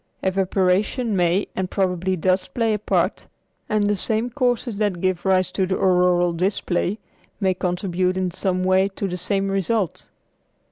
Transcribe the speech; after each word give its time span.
Evaporation 0.23 1.15
may 1.15 1.47
and 1.55 1.69
probably 1.69 2.15
does 2.15 2.47
play 2.47 2.73
a 2.73 2.79
part, 2.79 3.27
and 3.69 3.83
the 3.83 3.95
same 3.95 4.31
causes 4.31 4.77
that 4.77 4.99
give 4.99 5.27
rise 5.27 5.51
to 5.51 5.67
the 5.67 5.77
auroral 5.77 6.33
display 6.33 6.97
may 7.39 7.53
contribute 7.53 8.17
in 8.17 8.31
some 8.31 8.63
way 8.63 8.87
to 8.89 9.07
the 9.07 9.15
same 9.15 9.47
result. 9.51 10.09